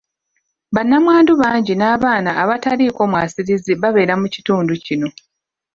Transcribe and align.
Bannamwandu 0.75 1.31
bangi 1.41 1.73
n'abaana 1.77 2.31
abataliiko 2.43 3.01
mwasirizi 3.11 3.71
babeera 3.81 4.13
mu 4.21 4.27
kitundu 4.33 4.73
kino. 4.85 5.07